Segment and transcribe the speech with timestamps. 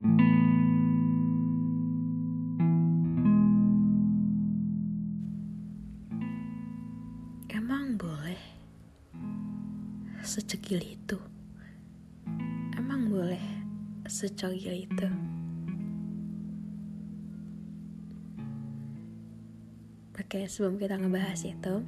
[0.00, 0.16] Emang
[8.00, 8.40] boleh
[10.24, 11.20] secekil itu?
[12.80, 13.44] Emang boleh
[14.08, 15.08] secogil itu?
[20.16, 21.84] Oke, sebelum kita ngebahas itu,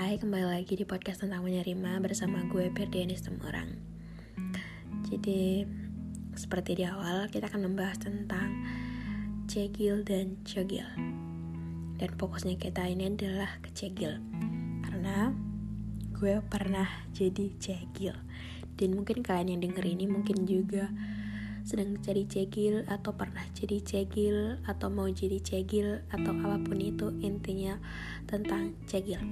[0.00, 3.68] hai kembali lagi di podcast tentang menerima bersama gue Perdianis orang.
[5.12, 5.83] Jadi,
[6.34, 8.50] seperti di awal, kita akan membahas tentang
[9.46, 10.86] cegil dan cogil.
[11.94, 14.18] Dan fokusnya kita ini adalah ke cegil.
[14.82, 15.30] Karena
[16.14, 18.14] gue pernah jadi cegil.
[18.74, 20.90] Dan mungkin kalian yang denger ini mungkin juga
[21.64, 27.08] sedang jadi cegil atau pernah jadi cegil atau mau jadi cegil atau apa pun itu
[27.24, 27.80] intinya
[28.28, 29.22] tentang cegil.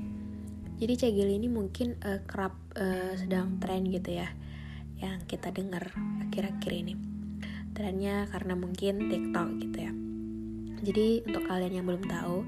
[0.80, 4.32] Jadi cegil ini mungkin uh, kerap uh, sedang tren gitu ya
[5.02, 5.90] yang kita dengar
[6.30, 6.94] akhir-akhir ini.
[7.74, 9.92] Trennya karena mungkin TikTok gitu ya.
[10.82, 12.46] Jadi untuk kalian yang belum tahu,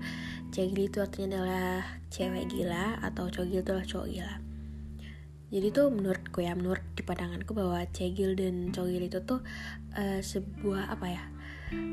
[0.50, 4.36] cegil itu artinya adalah cewek gila atau cogil itu adalah cowok gila.
[5.54, 9.38] Jadi tuh menurutku ya, menurut di pandanganku bahwa cegil dan cogil itu tuh
[9.94, 11.24] uh, sebuah apa ya?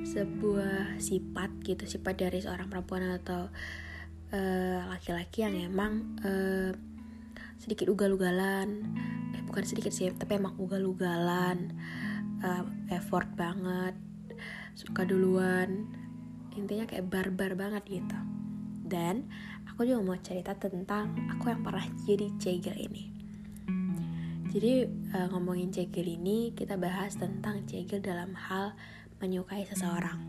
[0.06, 3.50] Sebuah sifat gitu, sifat dari seorang perempuan atau
[4.90, 6.72] laki-laki uh, yang emang uh,
[7.62, 8.82] sedikit ugal-ugalan.
[9.38, 11.70] Eh bukan sedikit sih, tapi emang ugal-ugalan,
[12.42, 13.94] uh, effort banget,
[14.74, 15.86] suka duluan.
[16.58, 18.18] Intinya kayak barbar banget gitu.
[18.90, 19.30] Dan
[19.70, 23.04] aku juga mau cerita tentang aku yang pernah jadi cegil ini.
[24.52, 24.84] Jadi
[25.16, 28.76] uh, ngomongin cegil ini kita bahas tentang cegil dalam hal
[29.24, 30.20] menyukai seseorang.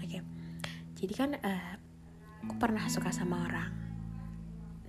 [0.00, 0.06] Oke.
[0.06, 0.20] Okay.
[0.96, 1.76] Jadi kan uh,
[2.46, 3.68] aku pernah suka sama orang.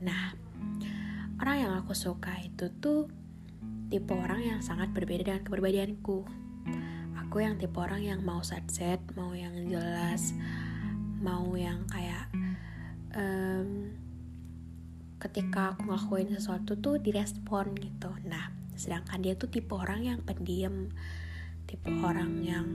[0.07, 0.46] Nah,
[1.37, 3.07] orang yang aku suka itu tuh
[3.87, 6.27] tipe orang yang sangat berbeda dengan kepribadianku.
[7.27, 10.31] Aku yang tipe orang yang mau set-set, mau yang jelas,
[11.19, 12.31] mau yang kayak
[13.15, 13.91] um,
[15.17, 18.11] ketika aku ngelakuin sesuatu tuh direspon gitu.
[18.25, 20.93] Nah, sedangkan dia tuh tipe orang yang pendiam
[21.67, 22.67] tipe orang yang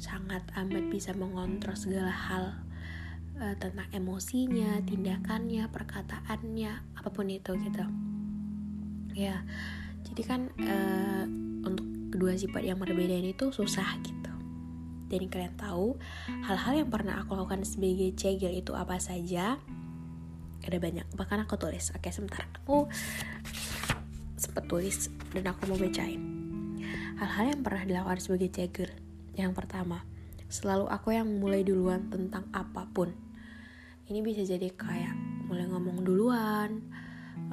[0.00, 2.44] sangat amat bisa mengontrol segala hal
[3.36, 7.84] uh, tentang emosinya tindakannya perkataannya apa pun itu gitu
[9.12, 9.44] ya
[10.08, 11.24] jadi kan uh,
[11.68, 11.84] untuk
[12.16, 14.32] kedua sifat yang berbeda ini tuh susah gitu
[15.12, 16.00] dan kalian tahu
[16.48, 19.60] hal-hal yang pernah aku lakukan sebagai cegil itu apa saja
[20.64, 22.88] ada banyak bahkan aku tulis oke sebentar aku
[24.44, 26.20] sempat tulis dan aku mau bacain.
[27.16, 28.90] Hal-hal yang pernah dilakukan sebagai cegel.
[29.34, 30.04] Yang pertama,
[30.52, 33.10] selalu aku yang mulai duluan tentang apa pun.
[34.04, 36.92] Ini bisa jadi kayak mulai ngomong duluan,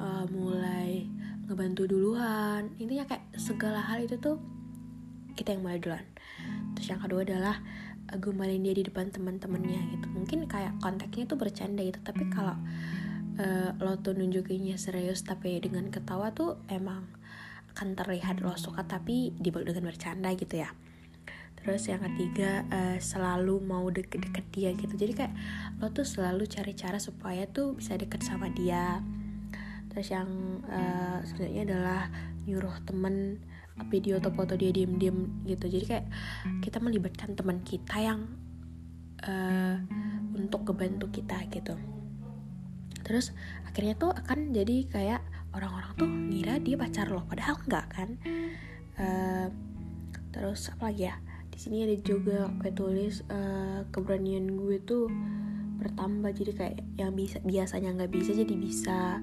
[0.02, 1.06] uh, mulai
[1.46, 2.74] ngebantu duluan.
[2.82, 4.42] Intinya kayak segala hal itu tuh
[5.38, 6.02] kita yang mulai duluan.
[6.74, 7.62] Terus yang kedua adalah
[8.10, 10.06] uh, gombalin dia di depan teman-temannya gitu.
[10.10, 12.58] Mungkin kayak konteksnya tuh bercanda gitu, tapi kalau
[13.38, 17.06] uh, lo tuh nunjukinnya serius tapi dengan ketawa tuh emang
[17.72, 20.70] akan terlihat lo suka tapi dibalik dengan bercanda gitu ya
[21.62, 25.34] terus yang ketiga uh, selalu mau deket-deket dia gitu jadi kayak
[25.78, 29.00] lo tuh selalu cari cara supaya tuh bisa deket sama dia
[29.92, 32.02] terus yang uh, selanjutnya adalah
[32.48, 33.44] nyuruh temen
[33.92, 35.68] video atau foto dia diem-diem gitu.
[35.68, 36.06] Jadi kayak
[36.64, 38.24] kita melibatkan teman kita yang
[39.28, 39.76] uh,
[40.32, 41.76] untuk kebantu kita gitu.
[43.04, 43.36] Terus
[43.68, 45.22] akhirnya tuh akan jadi kayak
[45.52, 48.08] orang-orang tuh ngira dia pacar lo padahal enggak kan.
[48.96, 49.48] Uh,
[50.32, 51.16] terus apa lagi ya?
[51.52, 55.12] Di sini ada juga gue tulis uh, keberanian gue tuh
[55.80, 56.32] bertambah.
[56.32, 59.20] Jadi kayak yang bisa biasanya nggak bisa jadi bisa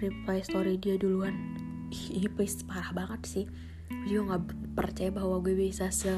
[0.00, 1.36] reply story dia duluan.
[1.92, 3.46] Ini please parah banget sih.
[3.92, 6.16] Gue juga nggak percaya bahwa gue bisa se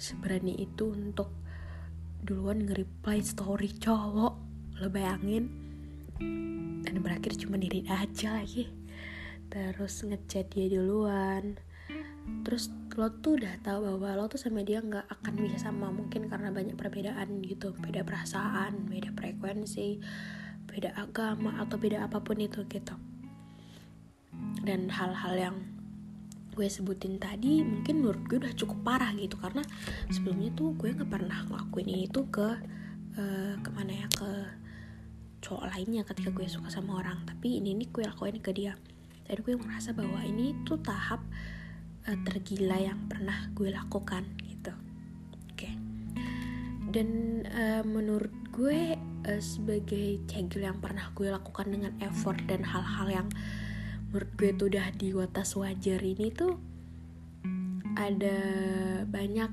[0.00, 1.28] seberani itu untuk
[2.24, 4.34] duluan nge-reply story cowok.
[4.80, 5.52] Lo bayangin.
[6.80, 8.72] Dan berakhir cuma diri aja lagi.
[9.52, 11.60] Terus ngechat dia duluan.
[12.48, 16.32] Terus lo tuh udah tahu bahwa lo tuh sama dia nggak akan bisa sama mungkin
[16.32, 17.76] karena banyak perbedaan gitu.
[17.76, 20.00] Beda perasaan beda frekuensi
[20.70, 22.94] beda agama atau beda apa pun itu gitu.
[24.62, 25.56] Dan hal-hal yang
[26.54, 29.62] gue sebutin tadi mungkin menurut gue udah cukup parah gitu karena
[30.10, 32.48] sebelumnya tuh gue nggak pernah ngelakuin ini tuh ke
[33.16, 34.30] uh, ke mana ya ke
[35.40, 37.24] cowok lainnya ketika gue suka sama orang.
[37.26, 38.76] Tapi ini nih gue lakuin ke dia.
[39.26, 41.22] Dan gue merasa bahwa ini tuh tahap
[42.06, 44.74] uh, tergila yang pernah gue lakukan gitu.
[45.50, 45.66] Oke.
[45.66, 45.74] Okay.
[46.90, 47.08] dan
[47.46, 53.28] uh, menurut gue uh, sebagai cegil yang pernah gue lakukan dengan effort dan hal-hal yang
[54.10, 56.58] menurut gue tuh udah di batas wajar ini tuh
[57.98, 58.38] ada
[59.06, 59.50] banyak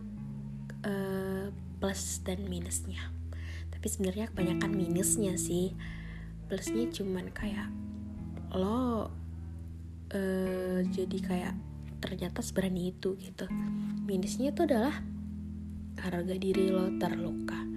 [0.85, 3.11] uh, plus dan minusnya.
[3.69, 5.77] Tapi sebenarnya kebanyakan minusnya sih.
[6.47, 7.69] Plusnya cuman kayak
[8.55, 9.11] lo
[10.15, 11.55] uh, jadi kayak
[11.99, 13.45] ternyata seberani itu gitu.
[14.07, 14.95] Minusnya itu adalah
[15.97, 17.76] harga diri lo terluka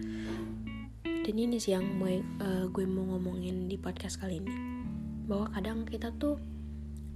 [1.30, 4.50] dan ini sih yang mau, uh, gue mau ngomongin di podcast kali ini
[5.30, 6.42] bahwa kadang kita tuh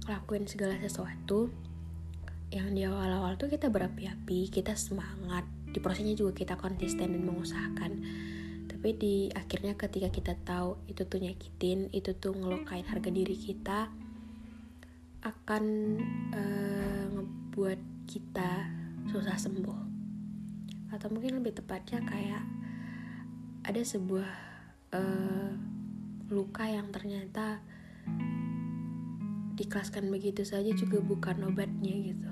[0.07, 1.51] lakuin segala sesuatu
[2.47, 7.91] yang di awal-awal tuh kita berapi-api, kita semangat, di prosesnya juga kita konsisten dan mengusahakan.
[8.71, 13.91] Tapi di akhirnya ketika kita tahu itu tuh nyakitin, itu tuh ngelukain harga diri kita,
[15.27, 15.63] akan
[16.31, 18.63] uh, ngebuat kita
[19.11, 19.79] susah sembuh.
[20.95, 22.64] Atau mungkin lebih tepatnya kayak
[23.65, 24.29] ada sebuah
[24.93, 25.51] uh,
[26.29, 27.65] luka yang ternyata
[29.57, 32.31] dikelaskan begitu saja juga bukan obatnya gitu.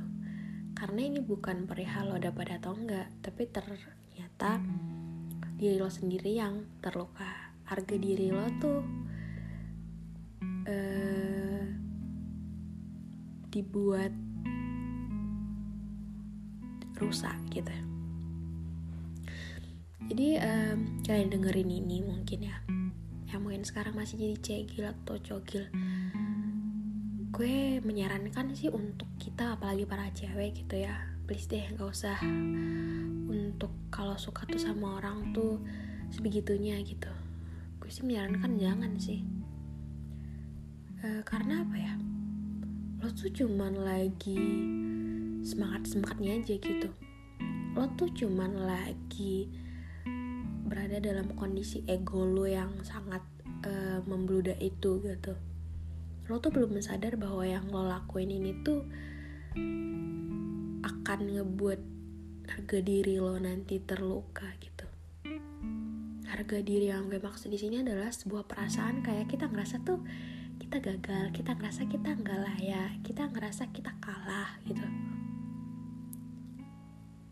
[0.78, 4.62] Karena ini bukan perihal lo dapat atau enggak tapi ternyata
[5.58, 7.50] diri lo sendiri yang terluka.
[7.66, 8.82] Harga diri lo tuh
[10.70, 11.66] uh,
[13.50, 14.14] dibuat
[17.02, 17.93] rusak gitu
[20.12, 22.58] jadi um, kalian dengerin ini mungkin ya.
[23.32, 25.70] Yang mungkin sekarang masih jadi cegil atau cogil.
[27.34, 32.20] Gue menyarankan sih untuk kita apalagi para cewek gitu ya please deh nggak usah
[33.32, 35.58] untuk kalau suka tuh sama orang tuh
[36.12, 37.10] sebegitunya gitu.
[37.80, 39.24] Gue sih menyarankan jangan sih.
[41.00, 41.96] E, karena apa ya?
[43.00, 44.40] Lo tuh cuman lagi
[45.42, 46.90] semangat semangatnya aja gitu.
[47.74, 49.48] Lo tuh cuman lagi
[50.64, 53.22] berada dalam kondisi ego lo yang sangat
[53.68, 55.36] uh, membludak itu gitu.
[56.32, 58.88] Lo tuh belum sadar bahwa yang lo lakuin ini tuh
[60.84, 61.82] akan ngebuat
[62.48, 64.88] harga diri lo nanti terluka gitu.
[66.28, 70.02] Harga diri yang gue maksud di sini adalah sebuah perasaan kayak kita ngerasa tuh
[70.58, 74.88] kita gagal kita ngerasa kita nggak layak kita ngerasa kita kalah gitu.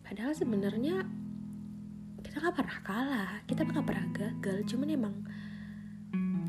[0.04, 1.08] Padahal sebenarnya
[2.22, 5.16] kita nggak pernah kalah kita nggak pernah gagal cuman emang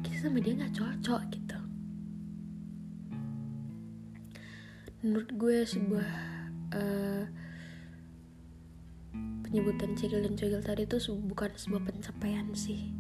[0.03, 1.59] kita sama dia nggak cocok gitu.
[5.03, 6.11] Menurut gue sebuah
[6.75, 7.25] uh,
[9.43, 12.95] penyebutan cegil dan cegil tadi itu bukan sebuah pencapaian sih.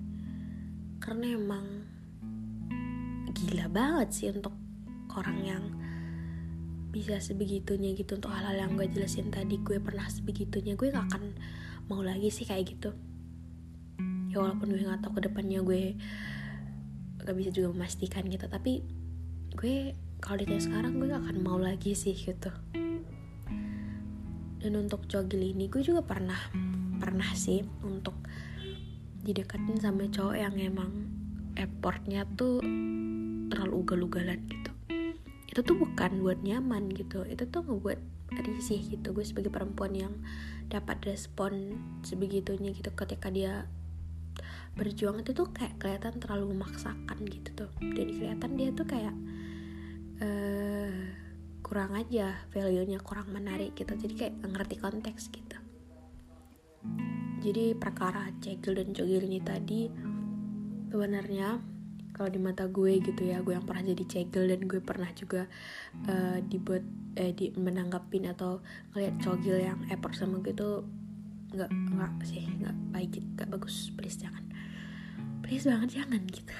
[0.98, 1.86] Karena emang
[3.30, 4.54] gila banget sih untuk
[5.14, 5.64] orang yang
[6.92, 9.62] bisa sebegitunya gitu untuk hal-hal yang gue jelasin tadi.
[9.62, 11.38] Gue pernah sebegitunya gue gak akan
[11.90, 12.90] mau lagi sih kayak gitu.
[14.32, 15.96] Ya walaupun gue gak tahu ke depannya gue
[17.22, 18.82] gak bisa juga memastikan gitu tapi
[19.54, 22.50] gue kalau ditanya sekarang gue gak akan mau lagi sih gitu.
[24.62, 26.38] Dan untuk cogil ini gue juga pernah
[27.02, 28.14] pernah sih untuk
[29.26, 30.90] dideketin sama cowok yang emang
[31.58, 32.62] effortnya tuh
[33.50, 34.70] terlalu ugal-ugalan gitu.
[35.50, 37.98] Itu tuh bukan buat nyaman gitu itu tuh ngebuat
[38.40, 39.12] risih gitu.
[39.12, 40.14] Gue sebagai perempuan yang
[40.72, 43.68] dapat respon sebegitunya gitu ketika dia
[44.72, 47.70] berjuang itu tuh kayak kelihatan terlalu memaksakan gitu tuh.
[47.92, 49.14] Jadi kelihatan dia tuh kayak
[50.24, 50.96] uh,
[51.60, 53.92] kurang aja value-nya kurang menarik gitu.
[53.92, 55.58] Jadi kayak ngerti konteks gitu.
[57.42, 59.90] Jadi perkara cegil dan cogil ini tadi
[60.88, 61.71] sebenarnya
[62.12, 65.48] kalau di mata gue gitu ya gue yang pernah jadi cegil dan gue pernah juga
[66.08, 66.84] uh, dibuat
[67.16, 68.60] eh di menanggapin atau
[68.92, 70.84] ngeliat cogil yang effort sama gue tuh
[71.52, 73.92] nggak nggak sih nggak baik nggak bagus.
[73.96, 74.44] Please jangan
[75.44, 76.56] please banget jangan gitu.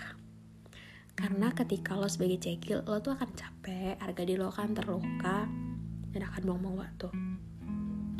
[1.13, 5.45] Karena ketika lo sebagai cegil lo tuh akan capek harga diri lo akan terluka
[6.13, 7.09] dan akan buang-buang waktu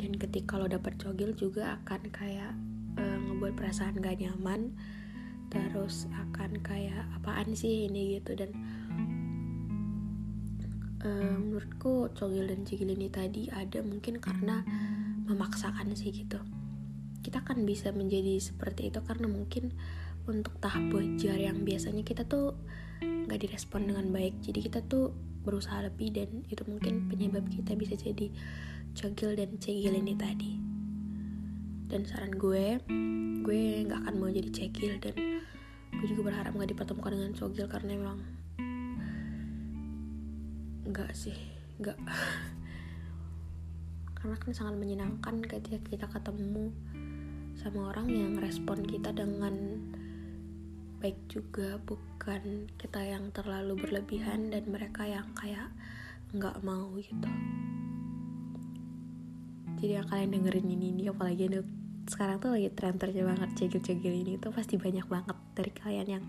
[0.03, 2.51] dan ketika lo dapet cogil juga akan kayak
[2.99, 4.75] uh, ngebuat perasaan gak nyaman
[5.53, 8.17] terus akan kayak apaan sih ini?
[8.19, 8.33] gitu.
[8.33, 8.51] Dan
[11.05, 14.65] uh, menurutku cogil dan cegil ini tadi ada mungkin karena
[15.29, 16.41] memaksakan sih gitu.
[17.23, 19.71] Kita kan bisa menjadi seperti itu karena mungkin
[20.27, 22.55] untuk tahap wajar yang biasanya kita tuh
[23.03, 24.39] nggak direspon dengan baik.
[24.43, 25.11] Jadi kita tuh
[25.43, 28.31] berusaha lebih dan itu mungkin penyebab kita bisa jadi
[28.95, 30.62] cogil dan cegil ini tadi
[31.93, 32.81] dan saran gue
[33.45, 35.13] gue nggak akan mau jadi cegil dan
[35.93, 38.19] gue juga berharap nggak dipertemukan dengan cogil karena emang
[40.89, 41.37] nggak sih
[41.77, 41.97] nggak.
[44.23, 46.71] Karena kan sangat menyenangkan ketika kita ketemu
[47.59, 49.83] sama orang yang respon kita dengan
[51.03, 55.67] baik juga bukan kita yang terlalu berlebihan dan mereka yang kayak
[56.31, 57.27] nggak mau gitu.
[59.83, 64.35] Jadi yang kalian dengerin ini ini apalagi ini sekarang tuh lagi tren-trennya banget cegil-cegil ini
[64.35, 66.25] tuh pasti banyak banget dari kalian yang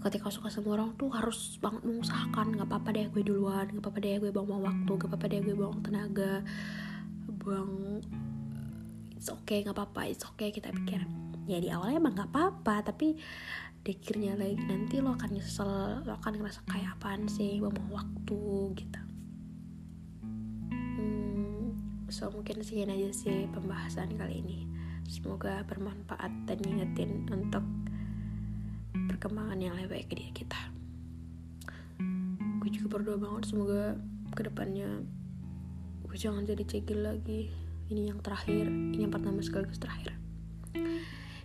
[0.00, 3.98] ketika suka sama orang tuh harus banget mengusahakan nggak apa-apa deh gue duluan nggak apa-apa
[4.00, 6.34] deh gue buang waktu nggak apa-apa deh gue buang tenaga
[7.28, 8.00] buang
[9.12, 11.04] it's okay nggak apa-apa it's okay kita pikir.
[11.44, 13.18] Ya di awalnya emang nggak apa-apa tapi
[13.84, 18.40] dikirnya lagi nanti lo akan nyesel lo akan ngerasa kayak apaan sih buang waktu
[18.76, 19.09] gitu
[22.10, 24.66] so mungkin sekian aja sih pembahasan kali ini.
[25.06, 27.62] Semoga bermanfaat dan ngingetin untuk
[29.10, 30.60] perkembangan yang lebih baik ke diri kita.
[32.58, 33.94] Gue juga berdoa banget semoga
[34.34, 35.06] ke depannya
[36.06, 37.50] gue jangan jadi cegil lagi.
[37.90, 40.14] Ini yang terakhir ini yang pertama sekaligus terakhir.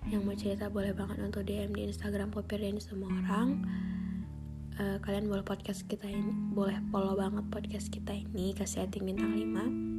[0.05, 3.65] Yang mau cerita boleh banget untuk DM di Instagram Popir dan semua orang.
[4.75, 9.31] Uh, kalian boleh podcast kita ini boleh follow banget podcast kita ini kasih rating bintang
[9.31, 9.94] 5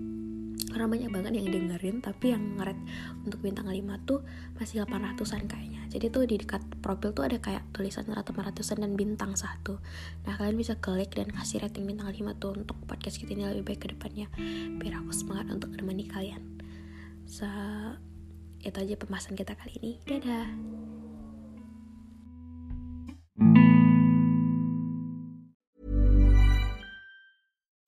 [0.76, 2.76] karena banyak banget yang dengerin tapi yang ngeret
[3.24, 4.20] untuk bintang 5 tuh
[4.60, 5.88] masih 800an kayaknya.
[5.88, 9.80] Jadi tuh di dekat profil tuh ada kayak tulisan rata 800an dan bintang satu.
[10.28, 13.72] Nah kalian bisa klik dan kasih rating bintang 5 tuh untuk podcast kita ini lebih
[13.72, 14.28] baik ke depannya
[14.76, 16.44] biar aku semangat untuk menemani kalian.
[17.24, 17.48] So
[18.60, 19.92] itu aja pembahasan kita kali ini.
[20.04, 20.85] Dadah